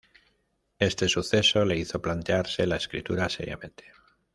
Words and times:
Este 0.79 1.07
suceso 1.07 1.63
le 1.63 1.77
hizo 1.77 2.01
plantearse 2.01 2.65
la 2.65 2.77
escritura 2.77 3.29
seriamente. 3.29 3.85